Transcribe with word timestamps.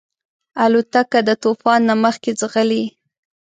الوتکه 0.63 1.19
د 1.27 1.29
طوفان 1.43 1.79
نه 1.89 1.95
مخکې 2.03 2.31
ځغلي. 2.39 2.83